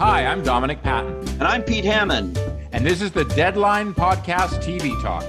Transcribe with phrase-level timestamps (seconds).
[0.00, 1.12] Hi, I'm Dominic Patten.
[1.28, 2.38] And I'm Pete Hammond.
[2.72, 5.26] And this is the Deadline Podcast TV Talk.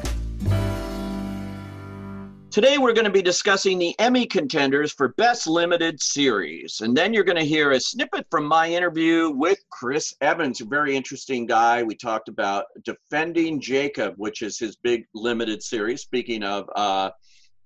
[2.50, 6.80] Today, we're going to be discussing the Emmy contenders for Best Limited Series.
[6.80, 10.66] And then you're going to hear a snippet from my interview with Chris Evans, a
[10.66, 11.84] very interesting guy.
[11.84, 16.00] We talked about Defending Jacob, which is his big limited series.
[16.00, 17.10] Speaking of uh,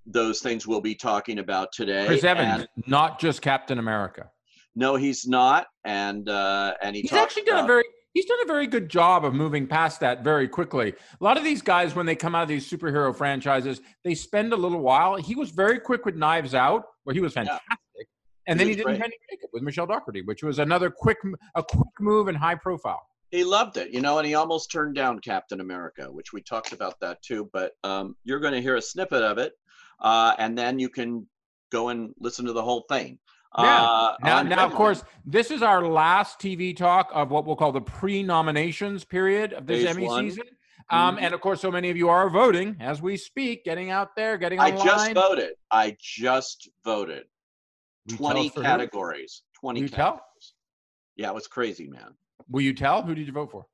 [0.06, 2.06] those things we'll be talking about today.
[2.06, 4.28] Chris Evans, and, not just Captain America.
[4.76, 5.66] No, he's not.
[5.84, 9.24] And uh, and he he's actually done a very he's done a very good job
[9.24, 10.94] of moving past that very quickly.
[11.20, 14.52] A lot of these guys, when they come out of these superhero franchises, they spend
[14.52, 15.16] a little while.
[15.16, 17.62] He was very quick with Knives Out, where he was fantastic.
[17.68, 18.04] Yeah.
[18.48, 21.18] And he then he did Defending Jacob with Michelle Dockery, which was another quick,
[21.56, 23.02] a quick move and high profile.
[23.30, 26.72] He loved it, you know, and he almost turned down Captain America, which we talked
[26.72, 27.50] about that too.
[27.52, 29.54] But um, you're going to hear a snippet of it,
[30.00, 31.26] uh, and then you can
[31.72, 33.18] go and listen to the whole thing.
[33.58, 33.82] Yeah.
[33.82, 37.72] Uh, now, now, of course, this is our last TV talk of what we'll call
[37.72, 40.24] the pre-nominations period of this Emmy one.
[40.30, 40.44] season.
[40.88, 41.24] Um, mm-hmm.
[41.24, 44.36] And of course, so many of you are voting as we speak, getting out there,
[44.38, 44.78] getting online.
[44.78, 45.50] I just voted.
[45.70, 47.24] I just voted.
[48.06, 49.42] You 20 categories.
[49.60, 50.16] 20 you categories.
[50.16, 50.26] Tell?
[51.16, 52.14] Yeah, it was crazy, man.
[52.48, 53.02] Will you tell?
[53.02, 53.66] Who did you vote for?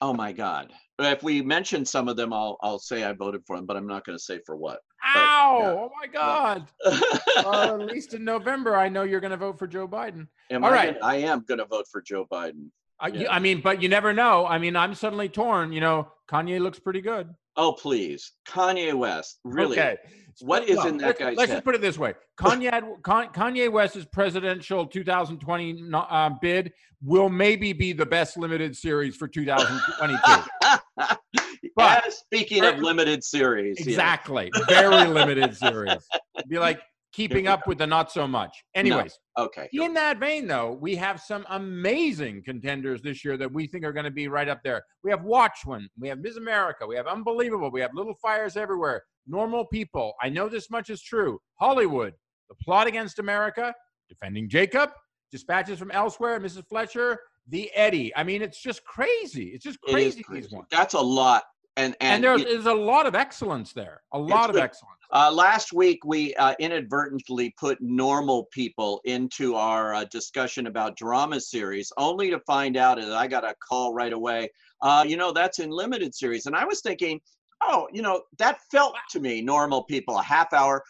[0.00, 0.72] Oh my God!
[0.98, 3.86] If we mention some of them, I'll I'll say I voted for them, but I'm
[3.86, 4.80] not going to say for what.
[5.04, 5.58] Ow!
[5.58, 5.72] But, yeah.
[5.72, 6.68] Oh my God!
[7.44, 10.26] uh, at least in November, I know you're going to vote for Joe Biden.
[10.50, 10.96] Am All I right.
[11.02, 12.70] I am going to vote for Joe Biden.
[12.98, 13.30] I, yeah.
[13.30, 14.46] I mean, but you never know.
[14.46, 15.70] I mean, I'm suddenly torn.
[15.72, 17.28] You know, Kanye looks pretty good.
[17.56, 19.78] Oh please, Kanye West, really?
[19.78, 19.96] Okay.
[20.40, 21.56] What is well, in that let's, guy's Let's head?
[21.56, 27.92] just put it this way: Kanye Kanye West's presidential 2020 uh, bid will maybe be
[27.92, 30.50] the best limited series for 2022.
[31.76, 34.64] but speaking of limited series, exactly, yeah.
[34.68, 36.06] very limited series.
[36.48, 36.80] be like
[37.16, 38.62] keeping up with the not so much.
[38.74, 39.44] Anyways, no.
[39.44, 39.68] okay.
[39.72, 43.92] In that vein, though, we have some amazing contenders this year that we think are
[43.92, 44.82] going to be right up there.
[45.02, 46.36] We have Watchmen, we have Ms.
[46.36, 50.12] America, we have Unbelievable, we have Little Fires Everywhere, Normal People.
[50.22, 51.38] I know this much is true.
[51.58, 52.12] Hollywood,
[52.50, 53.72] The Plot Against America,
[54.10, 54.90] Defending Jacob,
[55.32, 56.64] Dispatches from Elsewhere, Mrs.
[56.68, 57.18] Fletcher,
[57.48, 58.14] The Eddie.
[58.16, 59.50] I mean, it's just crazy.
[59.54, 60.20] It's just crazy.
[60.20, 60.48] It crazy.
[60.70, 61.44] That's a lot
[61.76, 64.94] and and, and there's, it, there's, a lot of excellence there a lot of excellence
[65.12, 71.40] uh, last week we uh, inadvertently put normal people into our uh, discussion about drama
[71.40, 74.48] series only to find out that i got a call right away
[74.82, 77.20] uh, you know that's in limited series and i was thinking
[77.62, 80.82] oh you know that felt to me normal people a half hour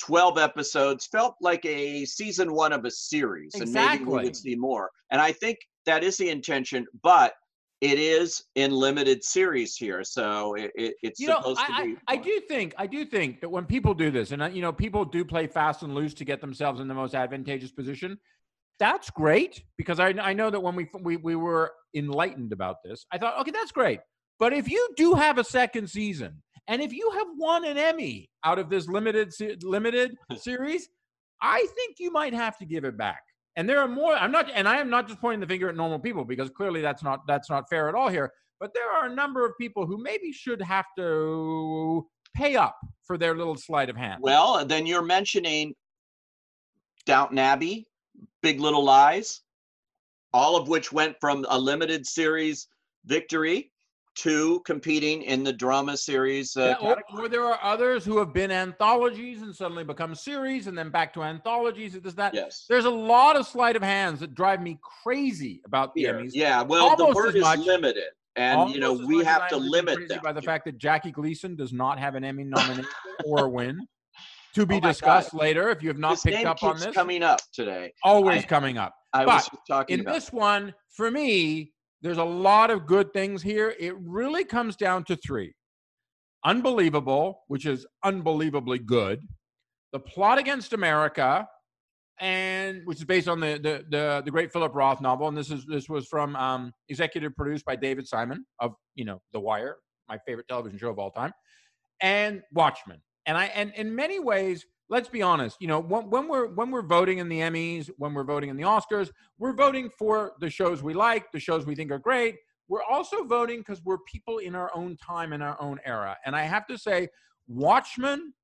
[0.00, 3.80] 12 episodes felt like a season one of a series exactly.
[3.80, 7.34] and maybe we would see more and i think that is the intention but
[7.82, 11.86] it is in limited series here, so it, it, it's you supposed know, I, to
[11.88, 11.96] be.
[12.06, 14.62] I, I, do think I do think that when people do this, and uh, you
[14.62, 18.18] know, people do play fast and loose to get themselves in the most advantageous position.
[18.78, 23.04] That's great because I, I know that when we, we we were enlightened about this,
[23.10, 23.98] I thought, okay, that's great.
[24.38, 28.30] But if you do have a second season, and if you have won an Emmy
[28.44, 29.32] out of this limited
[29.64, 30.88] limited series,
[31.40, 33.22] I think you might have to give it back
[33.56, 35.76] and there are more i'm not and i am not just pointing the finger at
[35.76, 39.06] normal people because clearly that's not that's not fair at all here but there are
[39.06, 43.90] a number of people who maybe should have to pay up for their little sleight
[43.90, 44.20] of hand.
[44.22, 45.74] Well then you're mentioning
[47.04, 47.86] downton abbey
[48.42, 49.40] big little lies
[50.32, 52.68] all of which went from a limited series
[53.04, 53.71] victory
[54.14, 56.56] two competing in the drama series.
[56.56, 60.66] Uh, yeah, or, or, there are others who have been anthologies and suddenly become series
[60.66, 61.94] and then back to anthologies.
[61.94, 62.34] Does that?
[62.34, 62.66] Yes.
[62.68, 66.30] There's a lot of sleight of hands that drive me crazy about the Here, Emmys.
[66.34, 68.04] Yeah, well, Almost the word is much, limited.
[68.36, 71.72] And you know we have to limit them by the fact that Jackie Gleason does
[71.72, 72.86] not have an Emmy nomination
[73.26, 73.86] or a win.
[74.54, 75.40] To be oh discussed God.
[75.40, 76.94] later if you have not His picked up on this.
[76.94, 77.92] Coming up today.
[78.02, 78.94] Always I, coming up.
[79.12, 81.72] I but was talking in this one, for me,
[82.02, 83.74] there's a lot of good things here.
[83.78, 85.54] It really comes down to three
[86.44, 89.20] Unbelievable, which is unbelievably good,
[89.92, 91.46] The Plot Against America,
[92.18, 95.52] and which is based on the the the, the great Philip Roth novel, and this
[95.52, 99.76] is this was from um, executive produced by David Simon of you know The Wire,
[100.08, 101.32] my favorite television show of all time,
[102.00, 103.00] and Watchmen.
[103.26, 106.70] And I and in many ways, let's be honest you know when, when, we're when
[106.70, 110.50] we're voting in the emmys when we're voting in the oscars we're voting for the
[110.50, 112.36] shows we like the shows we think are great.
[112.68, 116.16] We're also voting because we're people in our own time in our own era.
[116.26, 117.08] And i have to say
[117.48, 118.34] watchmen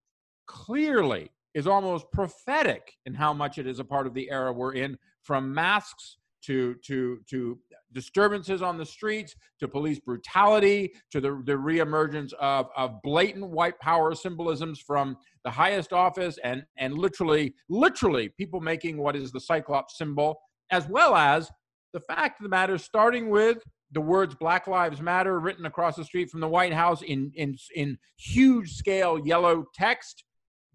[0.46, 4.74] clearly is almost prophetic in how much it is a part of the era we're
[4.74, 6.16] in from masks
[6.46, 7.58] to to to
[7.92, 13.78] disturbances on the streets to police brutality to the, the reemergence of, of blatant white
[13.80, 19.40] power symbolisms from the highest office and and literally literally people making what is the
[19.40, 20.38] cyclops symbol
[20.70, 21.50] as well as
[21.92, 23.58] the fact of the matter, starting with
[23.92, 27.56] the words Black Lives Matter written across the street from the White House in, in,
[27.74, 30.24] in huge scale yellow text,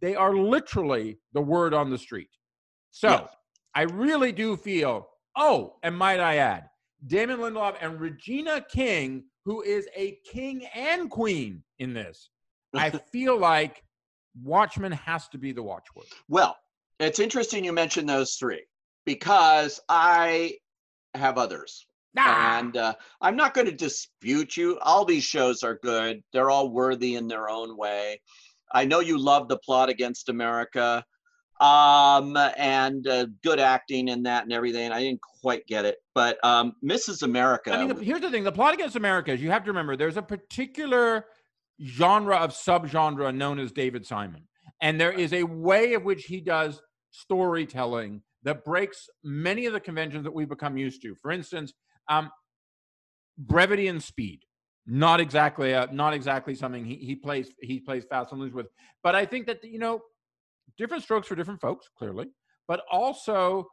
[0.01, 2.29] they are literally the word on the street.
[2.91, 3.29] So yes.
[3.75, 5.07] I really do feel,
[5.37, 6.65] oh, and might I add,
[7.07, 12.29] Damon Lindelof and Regina King, who is a king and queen in this.
[12.73, 13.83] I feel like
[14.41, 16.07] Watchmen has to be the watchword.
[16.27, 16.57] Well,
[16.99, 18.63] it's interesting you mentioned those three
[19.05, 20.57] because I
[21.13, 21.85] have others.
[22.17, 22.59] Ah.
[22.59, 24.77] And uh, I'm not going to dispute you.
[24.79, 26.23] All these shows are good.
[26.31, 28.21] They're all worthy in their own way.
[28.71, 31.03] I know you love the plot against America
[31.59, 34.91] um, and uh, good acting in that and everything.
[34.91, 37.23] I didn't quite get it, but um, Mrs.
[37.23, 37.71] America.
[37.73, 39.95] I mean, the, here's the thing: the plot against America is you have to remember
[39.95, 41.25] there's a particular
[41.81, 44.47] genre of subgenre known as David Simon,
[44.81, 49.79] and there is a way of which he does storytelling that breaks many of the
[49.79, 51.15] conventions that we've become used to.
[51.15, 51.73] For instance,
[52.09, 52.29] um,
[53.37, 54.41] brevity and speed.
[54.85, 57.53] Not exactly, uh, not exactly something he, he plays.
[57.61, 58.67] He plays fast and loose with.
[59.01, 60.01] But I think that you know,
[60.77, 62.27] different strokes for different folks, clearly.
[62.67, 63.67] But also,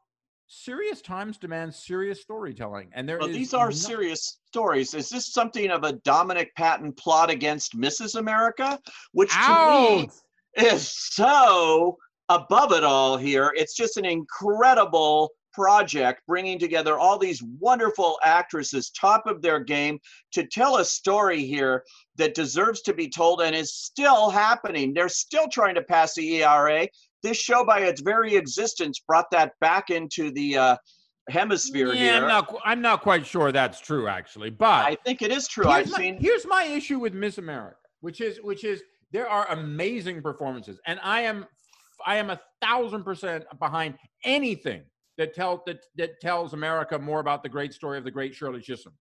[0.47, 3.19] serious times demand serious storytelling, and there.
[3.19, 4.95] Well, these are no- serious stories.
[4.95, 8.17] Is this something of a Dominic Patten plot against Mrs.
[8.17, 8.79] America,
[9.13, 10.11] which to me
[10.57, 11.97] is so
[12.29, 13.53] above it all here.
[13.57, 19.99] It's just an incredible project bringing together all these wonderful actresses, top of their game,
[20.33, 21.85] to tell a story here
[22.17, 24.95] that deserves to be told and is still happening.
[24.95, 26.89] They're still trying to pass the ERA.
[27.23, 30.77] This show, by its very existence, brought that back into the uh,
[31.29, 32.15] hemisphere yeah, here.
[32.23, 35.69] I'm not, I'm not quite sure that's true, actually, but I think it is true.
[35.69, 36.17] I've my, seen.
[36.19, 38.83] Here's my issue with Miss America, which is which is
[39.13, 41.45] there are amazing performances, and I am
[42.07, 44.85] I am a thousand percent behind anything
[45.21, 48.63] that tell that that tells America more about the great story of the great Shirley
[48.63, 48.95] Chisholm.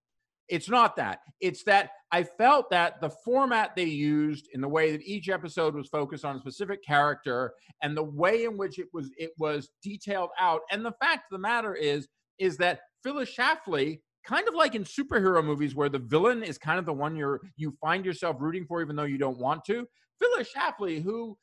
[0.50, 1.20] It's not that.
[1.40, 5.76] It's that I felt that the format they used in the way that each episode
[5.76, 9.70] was focused on a specific character and the way in which it was it was
[9.82, 10.60] detailed out.
[10.72, 14.84] And the fact of the matter is is that Phyllis Schlafly kind of like in
[14.84, 18.66] superhero movies where the villain is kind of the one you're you find yourself rooting
[18.66, 19.88] for even though you don't want to.
[20.20, 21.38] Phyllis Schlafly, who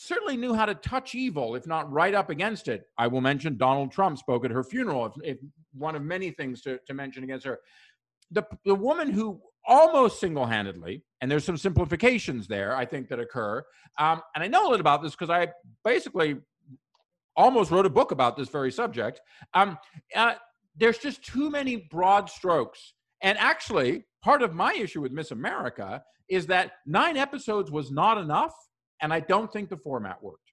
[0.00, 2.84] certainly knew how to touch evil, if not right up against it.
[2.96, 5.38] I will mention Donald Trump spoke at her funeral, if, if
[5.72, 7.58] one of many things to, to mention against her.
[8.30, 13.18] The, the woman who almost single handedly, and there's some simplifications there, I think, that
[13.18, 13.64] occur.
[13.98, 15.48] Um, and I know a little about this because I
[15.84, 16.36] basically
[17.36, 19.20] almost wrote a book about this very subject.
[19.54, 19.78] Um,
[20.14, 20.34] uh,
[20.76, 22.94] there's just too many broad strokes.
[23.20, 28.16] And actually, part of my issue with Miss America is that nine episodes was not
[28.16, 28.54] enough
[29.02, 30.52] and I don't think the format worked.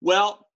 [0.00, 0.46] Well,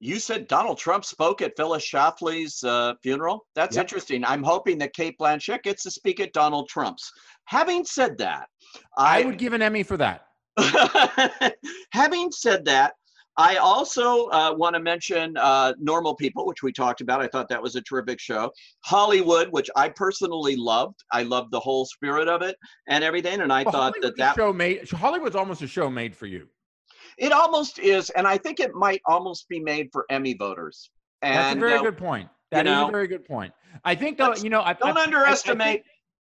[0.00, 3.46] you said Donald Trump spoke at Phyllis Schlafly's uh, funeral.
[3.54, 3.84] That's yep.
[3.84, 4.24] interesting.
[4.24, 7.10] I'm hoping that Cate Blanchett gets to speak at Donald Trump's.
[7.46, 8.48] Having said that,
[8.96, 10.26] I, I would give an Emmy for that.
[11.92, 12.94] Having said that,
[13.38, 17.22] I also uh, want to mention uh, Normal People, which we talked about.
[17.22, 18.50] I thought that was a terrific show.
[18.84, 20.96] Hollywood, which I personally loved.
[21.12, 22.56] I loved the whole spirit of it
[22.88, 23.40] and everything.
[23.40, 26.26] And I well, thought Hollywood that that show made Hollywood's almost a show made for
[26.26, 26.48] you.
[27.18, 30.90] It almost is, and I think it might almost be made for Emmy voters.
[31.22, 32.28] And, That's a very uh, good point.
[32.50, 33.52] That is know, a very good point.
[33.84, 35.84] I think though, you know, I, don't I, underestimate I, think,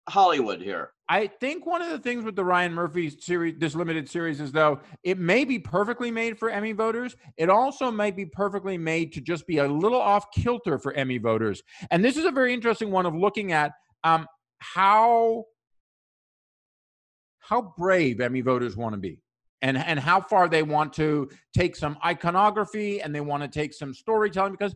[0.10, 0.91] Hollywood here.
[1.10, 4.51] I think one of the things with the Ryan Murphy series, this limited series, is
[4.51, 7.15] though it may be perfectly made for Emmy voters.
[7.38, 11.17] It also might be perfectly made to just be a little off kilter for Emmy
[11.17, 11.62] voters.
[11.91, 14.25] And this is a very interesting one of looking at um,
[14.60, 15.46] how
[17.39, 19.20] how brave Emmy voters want to be
[19.62, 23.74] and and how far they want to take some iconography and they want to take
[23.74, 24.76] some storytelling because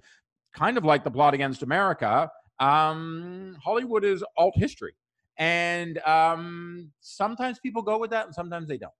[0.55, 4.93] kind of like the plot against america um, hollywood is alt history
[5.37, 8.93] and um, sometimes people go with that and sometimes they don't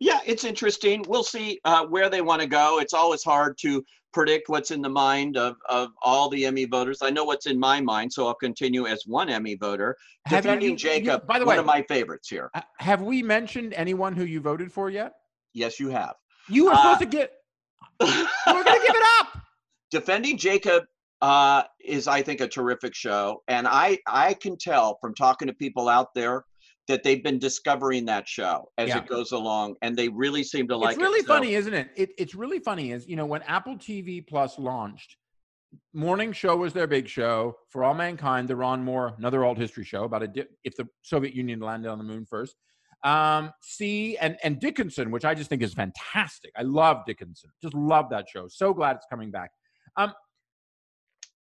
[0.00, 3.84] yeah it's interesting we'll see uh, where they want to go it's always hard to
[4.16, 7.00] predict what's in the mind of, of all the Emmy voters.
[7.02, 9.94] I know what's in my mind, so I'll continue as one Emmy voter.
[10.24, 12.50] Have defending you, Jacob, you, by the way, one of my favorites here.
[12.78, 15.12] Have we mentioned anyone who you voted for yet?
[15.56, 16.14] Yes, you have.
[16.50, 17.32] You were uh, supposed to get.
[18.00, 19.40] we're going to give it up.
[19.90, 20.84] Defending Jacob
[21.22, 25.54] uh, is, I think, a terrific show, and I I can tell from talking to
[25.54, 26.44] people out there
[26.88, 28.98] that they've been discovering that show as yeah.
[28.98, 30.92] it goes along, and they really seem to like it.
[30.96, 31.26] it's really it.
[31.26, 31.88] funny, so, isn't it?
[31.96, 32.10] it?
[32.18, 35.16] It's really funny, is you know when Apple TV Plus launched,
[35.94, 38.46] morning show was their big show for all mankind.
[38.46, 41.88] The Ron Moore, another alt history show about a di- if the Soviet Union landed
[41.88, 42.56] on the moon first.
[43.04, 46.50] Um, see, and and Dickinson, which I just think is fantastic.
[46.56, 47.50] I love Dickinson.
[47.62, 48.48] Just love that show.
[48.48, 49.50] So glad it's coming back.
[49.96, 50.12] Um,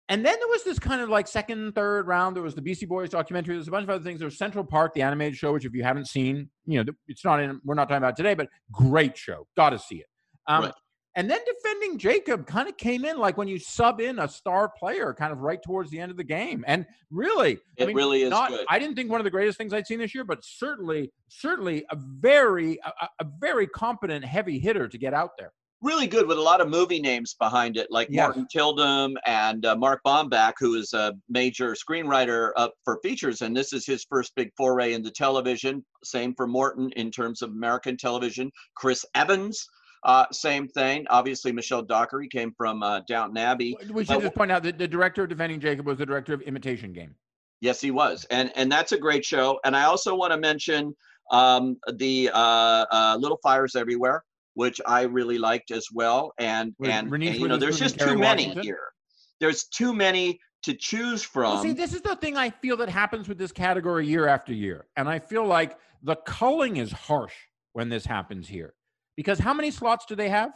[0.08, 2.36] and then there was this kind of like second, third round.
[2.36, 3.54] There was the Beastie Boys documentary.
[3.54, 4.20] There's a bunch of other things.
[4.20, 7.40] There's Central Park, the animated show, which if you haven't seen, you know, it's not
[7.40, 7.60] in.
[7.64, 9.46] We're not talking about today, but great show.
[9.56, 10.06] Got to see it.
[10.46, 10.74] Um, right.
[11.16, 14.68] And then defending Jacob kind of came in like when you sub in a star
[14.68, 16.64] player kind of right towards the end of the game.
[16.66, 18.66] And really, it I mean, really is not, good.
[18.68, 21.84] I didn't think one of the greatest things I'd seen this year, but certainly, certainly
[21.90, 25.52] a very, a, a very competent heavy hitter to get out there
[25.84, 28.24] really good with a lot of movie names behind it, like yes.
[28.24, 33.54] Morten Tyldum and uh, Mark Bomback, who is a major screenwriter up for features, and
[33.54, 35.84] this is his first big foray into television.
[36.02, 38.50] Same for Morten in terms of American television.
[38.74, 39.68] Chris Evans.
[40.04, 41.06] Uh, same thing.
[41.08, 43.76] Obviously, Michelle Dockery came from uh, Downton Abbey.
[43.90, 46.42] We should just point out that the director of Defending Jacob was the director of
[46.42, 47.14] Imitation Game.
[47.60, 49.58] Yes, he was, and and that's a great show.
[49.64, 50.94] And I also want to mention
[51.30, 54.22] um, the uh, uh, Little Fires Everywhere
[54.54, 56.32] which I really liked as well.
[56.38, 58.62] And and, and you know, there's just too many Washington?
[58.62, 58.92] here.
[59.40, 61.54] There's too many to choose from.
[61.54, 64.52] Well, see, this is the thing I feel that happens with this category year after
[64.52, 67.34] year, and I feel like the culling is harsh
[67.72, 68.74] when this happens here,
[69.16, 70.52] because how many slots do they have?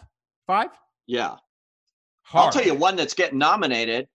[0.46, 0.70] Five.
[1.06, 1.36] Yeah.
[2.22, 2.46] Harsh.
[2.46, 4.08] I'll tell you one that's getting nominated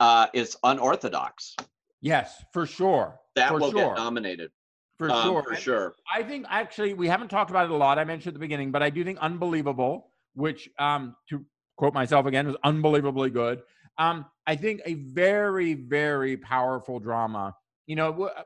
[0.00, 1.54] uh, is unorthodox.
[2.00, 3.18] Yes, for sure.
[3.36, 3.94] That for will sure.
[3.94, 4.50] get nominated.
[4.98, 5.42] For um, sure.
[5.42, 5.94] For sure.
[6.12, 7.98] I think actually we haven't talked about it a lot.
[7.98, 11.44] I mentioned at the beginning, but I do think Unbelievable, which um, to
[11.76, 13.62] quote myself again, was unbelievably good.
[13.98, 17.54] Um, I think a very, very powerful drama.
[17.86, 18.42] You know, uh,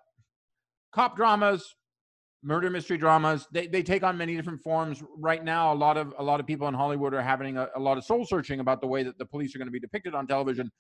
[0.93, 1.75] cop dramas,
[2.47, 5.03] murder mystery dramas, they, they take on many different forms.
[5.19, 7.81] Right now, a lot of a lot of people in Hollywood are having a, a
[7.81, 10.15] lot of soul searching about the way that the police are going to be depicted
[10.15, 10.71] on television.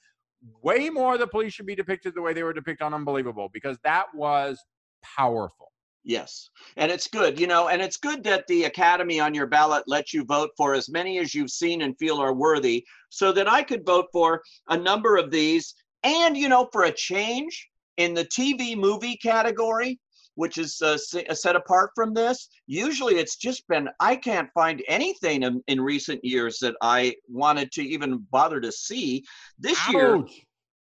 [0.62, 3.78] Way more the police should be depicted the way they were depicted on Unbelievable, because
[3.82, 4.58] that was
[5.02, 5.72] powerful.
[6.04, 6.50] Yes.
[6.76, 10.14] And it's good, you know, and it's good that the Academy on your ballot lets
[10.14, 13.64] you vote for as many as you've seen and feel are worthy so that I
[13.64, 15.74] could vote for a number of these.
[16.04, 19.98] And, you know, for a change in the TV movie category,
[20.36, 20.96] which is uh,
[21.28, 25.80] uh, set apart from this, usually it's just been, I can't find anything in, in
[25.80, 29.24] recent years that I wanted to even bother to see.
[29.58, 29.92] This Ouch.
[29.92, 30.24] year,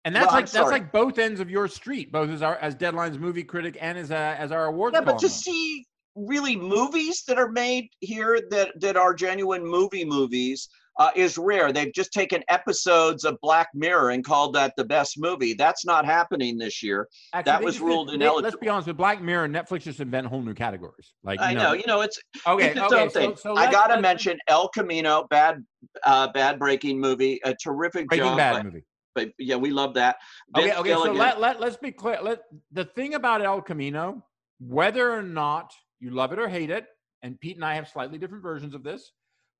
[0.05, 2.75] and that's well, like that's like both ends of your street, both as our as
[2.75, 4.93] Deadline's movie critic and as a, as our award.
[4.95, 10.05] Yeah, but to see really movies that are made here that that are genuine movie
[10.05, 11.73] movies uh, is rare.
[11.73, 15.55] They've just taken episodes of Black Mirror and called that the best movie.
[15.55, 17.09] That's not happening this year.
[17.33, 18.43] Actually, that was ruled they, ineligible.
[18.43, 21.13] Let's be honest with Black Mirror, Netflix just invent whole new categories.
[21.23, 22.71] Like I know, know, you know, it's okay.
[22.71, 25.65] It's okay, so, so I gotta mention El Camino, bad,
[26.05, 28.37] uh, bad breaking movie, a terrific Breaking job.
[28.39, 28.85] Bad movie
[29.15, 30.17] but yeah, we love that.
[30.55, 30.89] Vince okay, okay.
[30.89, 31.15] Gilligan.
[31.15, 32.19] So let, let let's be clear.
[32.21, 34.25] Let the thing about El Camino,
[34.59, 36.87] whether or not you love it or hate it,
[37.23, 39.13] and Pete and I have slightly different versions of this,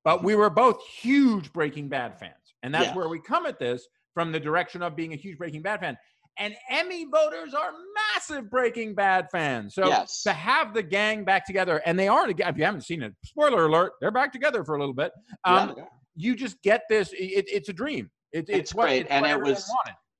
[0.05, 2.33] but we were both huge Breaking Bad fans,
[2.63, 2.95] and that's yeah.
[2.95, 5.97] where we come at this from the direction of being a huge Breaking Bad fan.
[6.37, 7.71] And Emmy voters are
[8.13, 9.73] massive Breaking Bad fans.
[9.73, 10.21] So yes.
[10.23, 13.65] to have the gang back together, and they are, if you haven't seen it, spoiler
[13.65, 15.11] alert, they're back together for a little bit.
[15.43, 15.83] Um, yeah.
[16.15, 17.11] You just get this.
[17.13, 18.09] It, it's a dream.
[18.31, 19.69] It, it's, it's great, it's and it was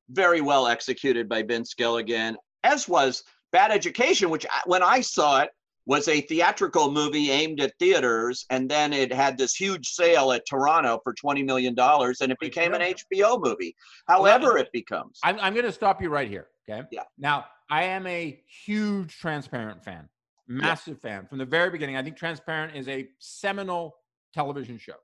[0.10, 5.50] very well executed by Vince Gilligan, as was Bad Education, which when I saw it
[5.86, 10.44] was a theatrical movie aimed at theaters, and then it had this huge sale at
[10.48, 13.76] Toronto for twenty million dollars, and it became an HBO movie.
[14.08, 15.20] However, well, it becomes.
[15.24, 16.48] I'm, I'm going to stop you right here.
[16.68, 16.88] Okay.
[16.92, 17.04] Yeah.
[17.18, 20.10] Now, I am a huge Transparent fan,
[20.48, 21.10] massive yeah.
[21.10, 21.98] fan from the very beginning.
[21.98, 23.96] I think Transparent is a seminal
[24.34, 24.96] television show.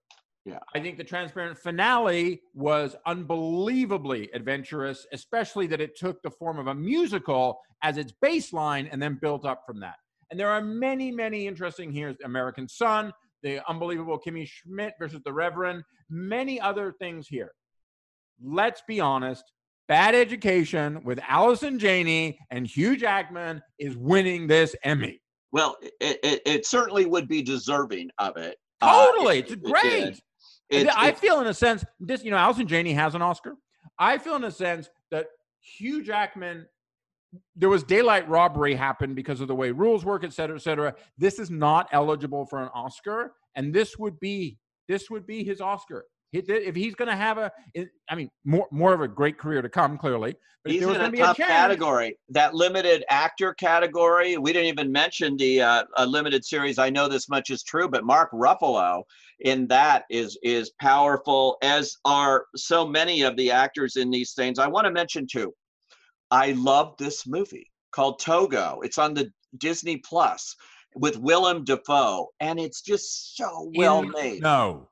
[0.46, 0.60] Yeah.
[0.74, 6.68] I think the transparent finale was unbelievably adventurous, especially that it took the form of
[6.68, 9.96] a musical as its baseline and then built up from that.
[10.32, 13.12] And there are many, many interesting here American Son,
[13.44, 17.52] the unbelievable Kimmy Schmidt versus the Reverend, many other things here.
[18.42, 19.44] Let's be honest.
[19.90, 25.22] Bad Education with Allison Janney and Hugh Jackman is winning this Emmy.
[25.52, 28.56] Well, it, it, it certainly would be deserving of it.
[28.82, 29.40] Totally.
[29.40, 30.04] Uh, it's great.
[30.04, 30.22] It
[30.70, 33.56] it's, I feel in a sense this, you know, Allison Janney has an Oscar.
[34.00, 35.28] I feel in a sense that
[35.60, 36.66] Hugh Jackman,
[37.56, 40.94] there was daylight robbery happened because of the way rules work, et cetera, et cetera.
[41.18, 44.58] This is not eligible for an Oscar, and this would be
[44.88, 47.52] this would be his Oscar if he's going to have a,
[48.10, 50.36] I mean, more more of a great career to come, clearly.
[50.64, 52.18] But he's in a tough a category.
[52.30, 54.38] That limited actor category.
[54.38, 56.78] We didn't even mention the uh, limited series.
[56.78, 59.04] I know this much is true, but Mark Ruffalo
[59.42, 64.60] in that is is powerful, as are so many of the actors in these things.
[64.60, 65.54] I want to mention too.
[66.32, 68.80] I love this movie called Togo.
[68.84, 70.56] It's on the Disney Plus
[70.96, 74.42] with Willem Dafoe, and it's just so well made.
[74.42, 74.90] No,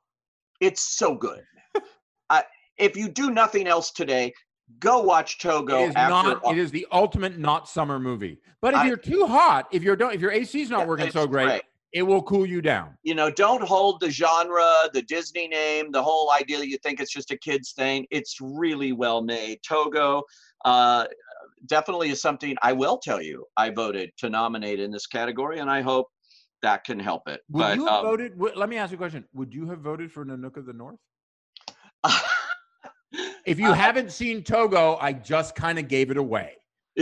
[0.59, 1.43] it's so good.
[2.29, 2.43] I,
[2.77, 4.33] if you do nothing else today,
[4.79, 5.79] Go watch Togo.
[5.85, 6.41] It is not.
[6.45, 8.37] It is the ultimate not summer movie.
[8.61, 11.25] But if I- you're too hot, if you're don't, if your AC's not working so
[11.25, 12.95] great, it will cool you down.
[13.01, 16.99] you know, don't hold the genre, the Disney name, the whole idea that you think
[16.99, 18.05] it's just a kid's thing.
[18.11, 19.59] It's really well made.
[19.67, 20.21] Togo
[20.65, 21.07] uh,
[21.67, 25.69] definitely is something I will tell you I voted to nominate in this category, and
[25.69, 26.07] I hope
[26.61, 27.41] that can help it.
[27.51, 28.31] Would but you have um, voted?
[28.37, 29.25] w- Let me ask you a question.
[29.33, 30.99] Would you have voted for Nanook of the North?
[33.45, 36.53] If you Uh, haven't seen Togo, I just kind of gave it away.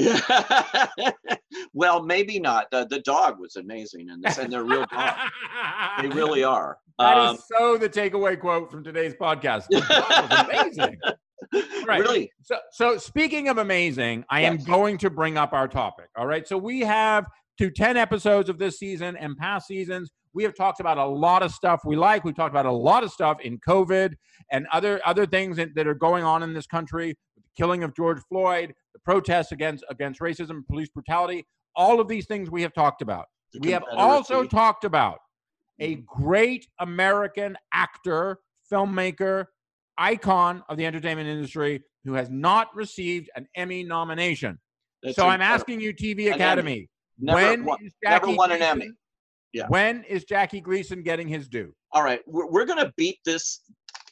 [1.74, 2.68] well, maybe not.
[2.72, 5.18] The, the dog was amazing in this, and they're real dogs.
[6.02, 6.78] they really are.
[7.00, 9.66] That is Um, so the takeaway quote from today's podcast.
[9.70, 10.98] The dog was amazing.
[11.88, 12.02] Right.
[12.02, 12.32] Really?
[12.42, 16.08] So, so speaking of amazing, I am going to bring up our topic.
[16.18, 16.46] All right.
[16.46, 17.26] So we have
[17.60, 20.12] to 10 episodes of this season and past seasons.
[20.34, 22.26] We have talked about a lot of stuff we like.
[22.26, 24.16] We talked about a lot of stuff in COVID
[24.52, 27.16] and other other things that, that are going on in this country.
[27.38, 31.46] The killing of George Floyd, the protests against against racism, police brutality.
[31.76, 33.26] All of these things we have talked about.
[33.54, 35.20] The We have also talked about
[35.80, 38.40] a great American actor,
[38.72, 39.46] filmmaker,
[39.98, 44.58] icon of the entertainment industry who has not received an Emmy nomination.
[45.04, 46.34] That's so I'm asking you, TV.
[46.34, 46.90] Academy,
[47.20, 48.92] Never when won- is never Jackie won an Gleason- Emmy.
[49.54, 49.66] Yeah.
[49.70, 51.74] When is Jackie Gleason getting his due?
[51.92, 53.62] All right, we're, we're going to beat this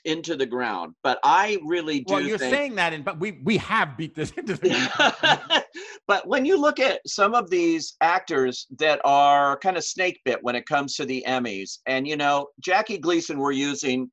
[0.06, 2.54] into the ground, but I really do Well, you're think.
[2.54, 4.70] saying that, in, but we we have beat this into the.
[4.96, 5.64] Ground.
[6.08, 10.40] but when you look at some of these actors that are kind of snake bit
[10.42, 14.10] when it comes to the Emmys, and you know, Jackie Gleason, we're using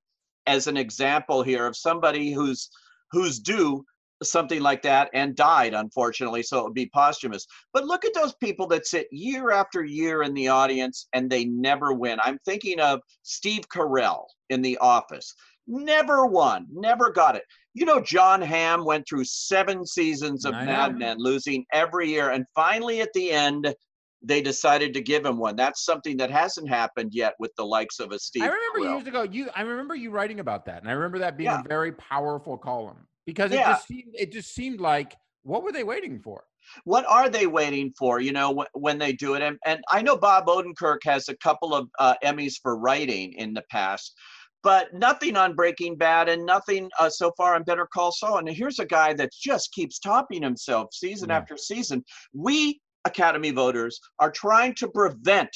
[0.47, 2.69] as an example here of somebody who's
[3.11, 3.85] who's due
[4.23, 7.47] something like that and died unfortunately so it would be posthumous.
[7.73, 11.45] But look at those people that sit year after year in the audience and they
[11.45, 12.19] never win.
[12.23, 15.35] I'm thinking of steve carell in the office.
[15.67, 17.45] Never won never got it.
[17.75, 22.31] You know john hamm went through seven seasons of mad men losing every year.
[22.31, 23.75] And finally at the end
[24.23, 27.99] they decided to give him one that's something that hasn't happened yet with the likes
[28.01, 28.97] of a steve I remember Carell.
[28.99, 29.49] years ago, you.
[29.55, 31.61] I remember you writing about that, and I remember that being Yeah.
[31.61, 33.73] a very powerful column because it Yeah.
[33.73, 36.45] just seemed it just seemed like what were they waiting for?
[36.85, 40.01] what are they waiting for you know wh- when they do it and, and i
[40.01, 44.15] know bob odenkirk has a couple of uh, emmys for writing in the past
[44.63, 48.49] but nothing on breaking bad and nothing uh, so far on better call saul and
[48.49, 51.39] here's a guy that just keeps topping himself season Yeah.
[51.39, 55.51] after season we academy voters are trying to prevent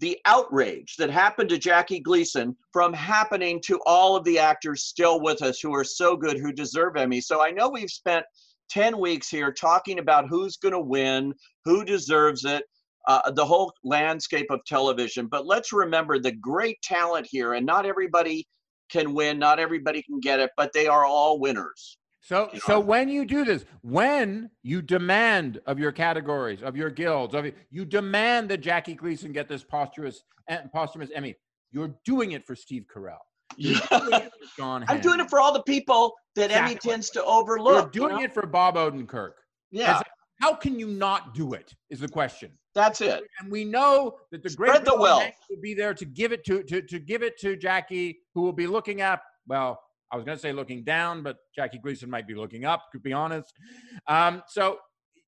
[0.00, 5.20] the outrage that happened to Jackie Gleason from happening to all of the actors still
[5.20, 7.20] with us who are so good, who deserve Emmy.
[7.20, 8.26] So I know we've spent
[8.70, 11.32] 10 weeks here talking about who's going to win,
[11.64, 12.64] who deserves it,
[13.06, 15.26] uh, the whole landscape of television.
[15.26, 18.46] But let's remember the great talent here, and not everybody
[18.90, 21.98] can win, not everybody can get it, but they are all winners.
[22.24, 26.88] So, You so when you do this, when you demand of your categories, of your
[26.88, 31.34] guilds, of you demand that Jackie Gleason get this posthumous eh, posthumous Emmy,
[31.70, 33.18] you're doing it for Steve Carell.
[33.58, 37.94] You're doing I'm doing it for all the people that Emmy tends to overlook.
[37.94, 38.24] You're you doing know?
[38.24, 39.32] it for Bob Odenkirk.
[39.70, 40.00] Yeah,
[40.40, 41.74] How can you not do it?
[41.90, 42.52] Is the question.
[42.74, 43.22] that's it.
[43.38, 45.32] And we know that the great Spread the John wealth.
[45.50, 48.52] Will be there to give it to, to to give it to Jackie, who will
[48.52, 49.22] be looking up.
[49.46, 49.78] Well,
[50.12, 52.84] I was going to say looking down, but Jackie Gleason might be looking up.
[52.92, 53.52] To be honest,
[54.08, 54.78] um, so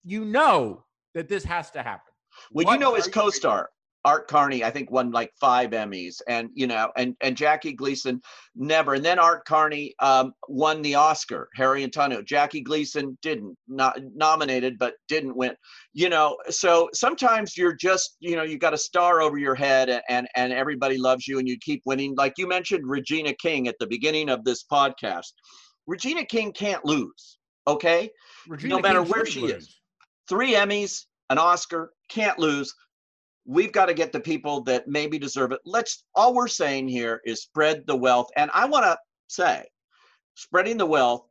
[0.04, 0.84] you know
[1.14, 2.12] that this has to happen.
[2.52, 3.70] Well, you know his co-star
[4.06, 8.22] Art Carney, I think won like five Emmys, and you know, and and Jackie Gleason
[8.54, 8.94] never.
[8.94, 11.48] And then Art Carney um, won the Oscar.
[11.56, 12.22] Harry and Tonto.
[12.22, 15.56] Jackie Gleason didn't not nominated, but didn't win.
[15.92, 19.88] You know, so sometimes you're just you know you got a star over your head,
[20.08, 22.14] and and, everybody loves you, and you keep winning.
[22.16, 25.32] Like you mentioned Regina King at the beginning of this podcast.
[25.88, 27.38] Regina King can't lose.
[27.66, 28.08] Okay,
[28.46, 29.64] Regina matter King where she lose.
[29.64, 29.80] is.
[30.28, 32.72] three Emmys, an Oscar, can't lose.
[33.46, 35.60] We've got to get the people that maybe deserve it.
[35.64, 38.28] Let's all we're saying here is spread the wealth.
[38.36, 39.64] And I want to say,
[40.34, 41.22] spreading the wealth,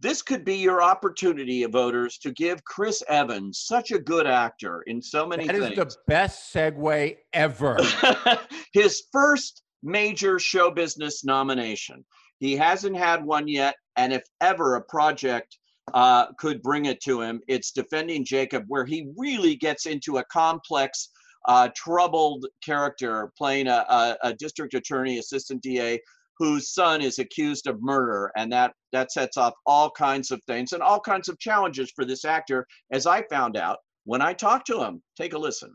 [0.00, 5.02] this could be your opportunity, voters, to give Chris Evans, such a good actor in
[5.02, 7.78] so many That is things, the best segue ever.
[8.72, 12.04] his first major show business nomination.
[12.38, 15.58] He hasn't had one yet, and if ever a project
[15.94, 20.24] uh, could bring it to him, it's Defending Jacob, where he really gets into a
[20.24, 21.10] complex,
[21.48, 25.98] uh, troubled character playing a, a, a district attorney, assistant DA,
[26.38, 30.72] whose son is accused of murder, and that that sets off all kinds of things
[30.72, 34.66] and all kinds of challenges for this actor, as I found out when I talked
[34.68, 35.02] to him.
[35.16, 35.74] Take a listen.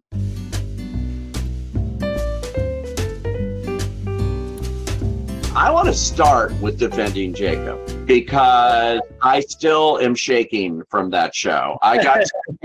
[5.56, 11.78] I want to start with defending Jacob because I still am shaking from that show.
[11.82, 12.26] I got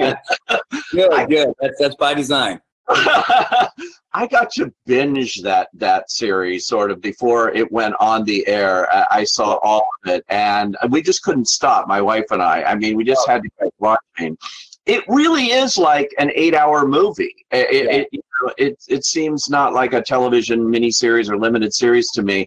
[0.90, 1.52] good, good.
[1.60, 2.60] That's that's by design.
[4.14, 8.88] I got to binge that that series sort of before it went on the air.
[9.12, 11.86] I saw all of it, and we just couldn't stop.
[11.86, 12.62] My wife and I.
[12.62, 14.38] I mean, we just had to keep watching.
[14.86, 17.34] It really is like an eight-hour movie.
[17.50, 17.90] It, yeah.
[17.90, 22.22] it, you know, it it seems not like a television miniseries or limited series to
[22.22, 22.46] me.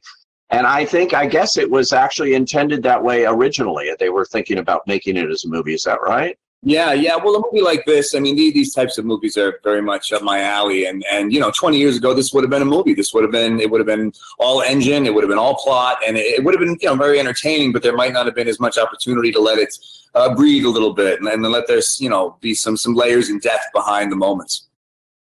[0.49, 3.89] And I think, I guess it was actually intended that way originally.
[3.99, 5.75] They were thinking about making it as a movie.
[5.75, 6.38] Is that right?
[6.63, 7.15] Yeah, yeah.
[7.15, 10.21] Well, a movie like this, I mean, these, types of movies are very much up
[10.21, 10.86] my alley.
[10.86, 12.93] And and you know, 20 years ago, this would have been a movie.
[12.93, 15.08] This would have been it would have been all engine.
[15.08, 17.19] It would have been all plot, and it, it would have been you know very
[17.19, 17.71] entertaining.
[17.71, 19.76] But there might not have been as much opportunity to let it
[20.13, 23.30] uh, breathe a little bit, and, and let there's you know be some some layers
[23.30, 24.67] and depth behind the moments.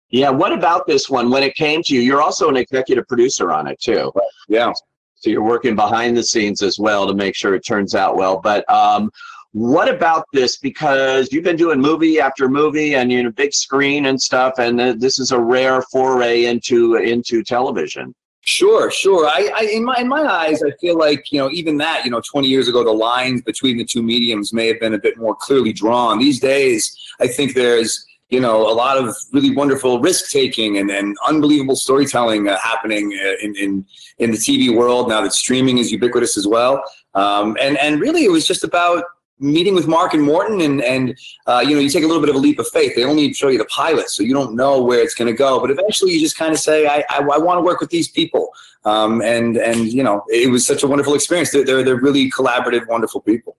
[0.10, 0.30] Yeah.
[0.30, 1.30] What about this one?
[1.30, 4.12] When it came to you, you're also an executive producer on it too.
[4.48, 4.74] Yeah.
[5.16, 8.40] So you're working behind the scenes as well to make sure it turns out well.
[8.40, 9.12] But um,
[9.58, 10.58] what about this?
[10.58, 14.80] Because you've been doing movie after movie and you know big screen and stuff, and
[15.02, 18.14] this is a rare foray into into television.
[18.42, 19.26] Sure, sure.
[19.26, 22.12] I, I, in my in my eyes, I feel like you know even that you
[22.12, 25.18] know 20 years ago the lines between the two mediums may have been a bit
[25.18, 26.20] more clearly drawn.
[26.20, 30.92] These days, I think there's you know a lot of really wonderful risk taking and,
[30.92, 33.86] and unbelievable storytelling uh, happening uh, in, in
[34.20, 36.84] in the TV world now that streaming is ubiquitous as well.
[37.16, 39.04] Um, and and really, it was just about
[39.40, 42.30] meeting with Mark and Morten, and and uh, you know, you take a little bit
[42.30, 42.96] of a leap of faith.
[42.96, 45.60] They only show you the pilot, so you don't know where it's going to go.
[45.60, 48.10] But eventually, you just kind of say, I, I, I want to work with these
[48.10, 48.50] people.
[48.86, 51.52] Um, and and you know, it was such a wonderful experience.
[51.52, 53.58] They're, they're they're really collaborative, wonderful people.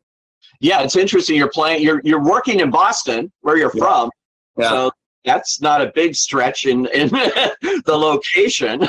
[0.60, 1.36] Yeah, it's interesting.
[1.36, 1.82] You're playing.
[1.82, 3.84] You're you're working in Boston, where you're yeah.
[3.84, 4.10] from.
[4.56, 4.70] Yeah.
[4.70, 4.90] So
[5.24, 8.80] that's not a big stretch in, in the location.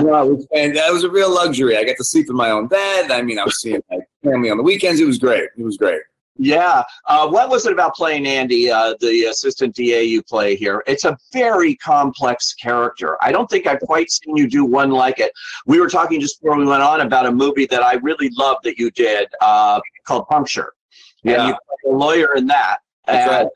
[0.00, 1.76] no, and that was a real luxury.
[1.76, 3.10] I got to sleep in my own bed.
[3.10, 5.00] I mean, I was seeing my family on the weekends.
[5.00, 5.48] It was great.
[5.56, 6.00] It was great.
[6.36, 6.82] Yeah.
[7.06, 10.82] Uh, what was it about playing Andy, uh, the assistant DA you play here?
[10.86, 13.16] It's a very complex character.
[13.22, 15.32] I don't think I've quite seen you do one like it.
[15.66, 18.64] We were talking just before we went on about a movie that I really loved
[18.64, 20.72] that you did uh, called Puncture.
[21.22, 21.46] Yeah.
[21.46, 22.78] And you a lawyer in that.
[23.06, 23.48] That's and, right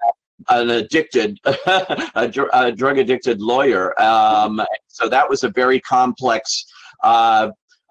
[0.51, 4.01] an addicted, a, dr- a, drug addicted lawyer.
[4.01, 6.64] Um, so that was a very complex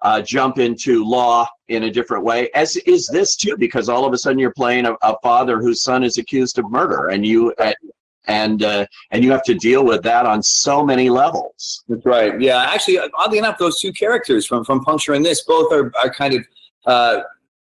[0.02, 4.12] uh, jump into law in a different way, as is this too, because all of
[4.12, 7.52] a sudden you're playing a, a father whose son is accused of murder, and you.
[7.58, 7.72] Uh,
[8.28, 11.82] and uh, and you have to deal with that on so many levels.
[11.88, 12.38] That's right.
[12.38, 16.12] Yeah, actually, oddly enough, those two characters from from Puncture and this both are, are
[16.12, 16.44] kind of
[16.84, 17.20] uh,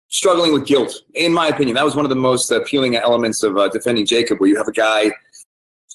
[0.09, 1.75] struggling with guilt, in my opinion.
[1.75, 4.67] That was one of the most appealing elements of uh, defending Jacob, where you have
[4.67, 5.11] a guy.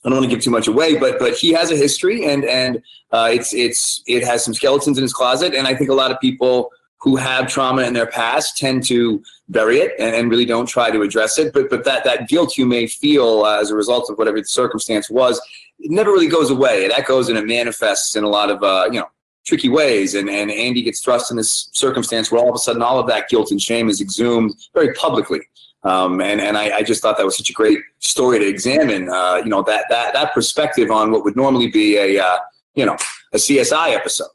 [0.05, 2.45] I don't want to give too much away, but but he has a history, and
[2.45, 5.95] and uh, it's it's it has some skeletons in his closet, and I think a
[5.95, 10.31] lot of people who have trauma in their past tend to bury it and, and
[10.31, 11.53] really don't try to address it.
[11.53, 14.47] But but that that guilt you may feel uh, as a result of whatever the
[14.47, 15.41] circumstance was,
[15.79, 16.85] it never really goes away.
[16.85, 19.09] It echoes and it manifests in a lot of uh, you know
[19.45, 20.15] tricky ways.
[20.15, 23.07] And, and Andy gets thrust in this circumstance where all of a sudden all of
[23.09, 25.41] that guilt and shame is exhumed very publicly.
[25.85, 29.11] Um, and and I, I, just thought that was such a great story to examine.
[29.11, 32.39] Uh, you know that that that perspective on what would normally be a uh,
[32.75, 32.97] you know
[33.35, 34.29] a CSI episode.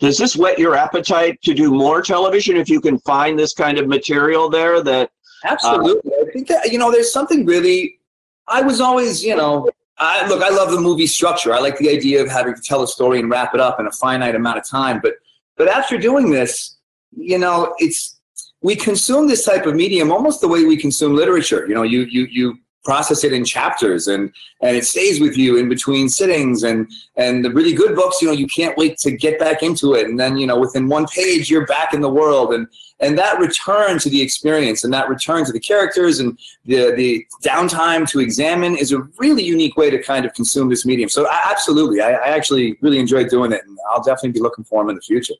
[0.00, 3.78] Does this whet your appetite to do more television if you can find this kind
[3.78, 4.82] of material there?
[4.82, 5.10] That
[5.44, 6.12] absolutely.
[6.12, 8.00] Uh, I think that you know there's something really.
[8.48, 11.54] I was always you know I, look, I love the movie structure.
[11.54, 13.86] I like the idea of having to tell a story and wrap it up in
[13.86, 15.00] a finite amount of time.
[15.00, 15.14] But
[15.56, 16.76] but after doing this,
[17.16, 18.15] you know, it's
[18.62, 21.66] we consume this type of medium almost the way we consume literature.
[21.68, 25.56] You know, you you you process it in chapters and and it stays with you
[25.56, 29.10] in between sittings and and the really good books you know you can't wait to
[29.10, 30.06] get back into it.
[30.06, 32.54] And then you know within one page you're back in the world.
[32.54, 32.66] And
[33.00, 37.26] and that return to the experience and that return to the characters and the the
[37.44, 41.08] downtime to examine is a really unique way to kind of consume this medium.
[41.08, 42.00] So I, absolutely.
[42.00, 44.96] I, I actually really enjoy doing it and i'll definitely be looking for them in
[44.96, 45.34] the future.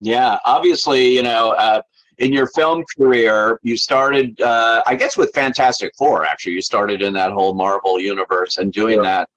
[0.00, 1.82] Yeah obviously you know uh,
[2.20, 6.24] in your film career, you started, uh, I guess, with Fantastic Four.
[6.24, 9.02] Actually, you started in that whole Marvel universe and doing yeah.
[9.02, 9.28] that,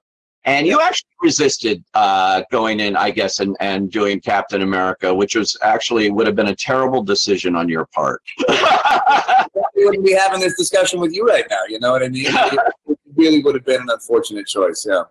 [0.44, 5.34] and you actually resisted uh, going in, I guess, and, and doing Captain America, which
[5.34, 8.20] was actually would have been a terrible decision on your part.
[9.74, 11.62] we wouldn't be having this discussion with you right now.
[11.68, 12.26] You know what I mean?
[12.28, 14.86] it really would have been an unfortunate choice.
[14.88, 15.04] Yeah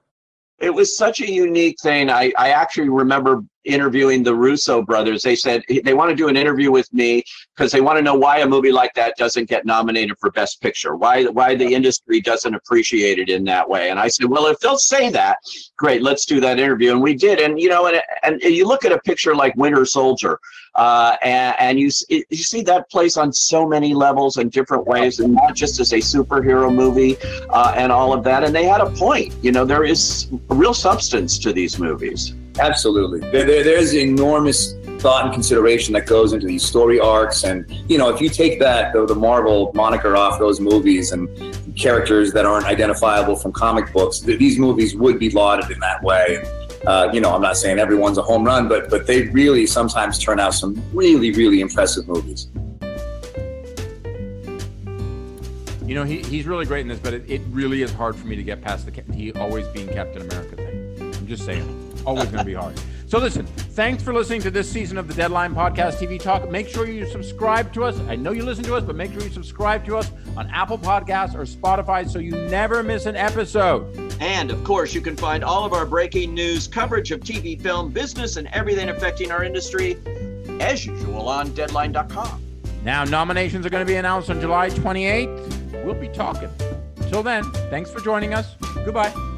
[0.59, 2.09] it was such a unique thing.
[2.09, 5.21] I, I actually remember interviewing the Russo brothers.
[5.21, 7.23] They said they want to do an interview with me
[7.55, 10.61] because they want to know why a movie like that doesn't get nominated for Best
[10.61, 10.95] Picture.
[10.95, 13.89] Why why the industry doesn't appreciate it in that way.
[13.89, 15.37] And I said, well, if they'll say that,
[15.77, 16.91] great, let's do that interview.
[16.91, 17.39] And we did.
[17.39, 20.39] And you know, and and you look at a picture like Winter Soldier,
[20.75, 25.19] uh, and, and you you see that place on so many levels and different ways,
[25.19, 27.17] and not just as a superhero movie
[27.49, 28.43] uh, and all of that.
[28.43, 29.33] And they had a point.
[29.41, 32.33] You know, there is real substance to these movies.
[32.59, 33.19] Absolutely.
[33.31, 37.43] There, there, there's enormous thought and consideration that goes into these story arcs.
[37.43, 41.27] And, you know, if you take that, the, the Marvel moniker off those movies and
[41.75, 46.41] characters that aren't identifiable from comic books, these movies would be lauded in that way.
[46.85, 50.19] Uh, you know, I'm not saying everyone's a home run, but but they really sometimes
[50.19, 52.49] turn out some really, really impressive movies.
[55.85, 58.27] You know, he, he's really great in this, but it, it really is hard for
[58.27, 61.13] me to get past the he always being Captain America thing.
[61.15, 62.79] I'm just saying always going to be hard.
[63.07, 66.49] So listen, thanks for listening to this season of the Deadline Podcast TV Talk.
[66.49, 67.99] Make sure you subscribe to us.
[68.07, 70.79] I know you listen to us, but make sure you subscribe to us on Apple
[70.79, 74.15] Podcasts or Spotify so you never miss an episode.
[74.19, 77.91] And of course, you can find all of our breaking news, coverage of TV, film,
[77.91, 79.97] business, and everything affecting our industry
[80.59, 82.41] as usual on deadline.com.
[82.83, 85.85] Now, nominations are going to be announced on July 28th.
[85.85, 86.49] We'll be talking.
[86.97, 88.55] Until then, thanks for joining us.
[88.85, 89.32] Goodbye.